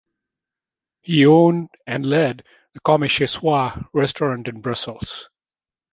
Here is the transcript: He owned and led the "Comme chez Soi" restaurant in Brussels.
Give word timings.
He 1.03 1.27
owned 1.27 1.69
and 1.85 2.07
led 2.07 2.43
the 2.73 2.79
"Comme 2.79 3.07
chez 3.07 3.27
Soi" 3.29 3.69
restaurant 3.93 4.47
in 4.47 4.59
Brussels. 4.61 5.29